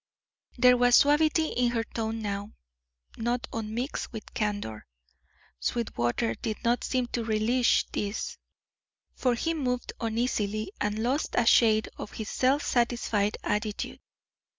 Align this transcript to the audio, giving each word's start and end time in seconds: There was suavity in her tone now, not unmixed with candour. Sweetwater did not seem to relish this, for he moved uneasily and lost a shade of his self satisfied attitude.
There 0.57 0.77
was 0.77 0.95
suavity 0.95 1.49
in 1.49 1.73
her 1.73 1.83
tone 1.83 2.23
now, 2.23 2.53
not 3.17 3.45
unmixed 3.53 4.11
with 4.11 4.33
candour. 4.33 4.87
Sweetwater 5.59 6.33
did 6.33 6.57
not 6.63 6.83
seem 6.83 7.05
to 7.09 7.23
relish 7.23 7.85
this, 7.91 8.39
for 9.13 9.35
he 9.35 9.53
moved 9.53 9.93
uneasily 10.01 10.71
and 10.81 10.97
lost 11.03 11.35
a 11.37 11.45
shade 11.45 11.87
of 11.99 12.13
his 12.13 12.31
self 12.31 12.63
satisfied 12.63 13.37
attitude. 13.43 13.99